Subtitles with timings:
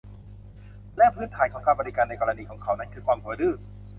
[0.97, 3.55] และพื้นฐานของการบริการในกรณีของเขานั้นคือความหัวดื้อ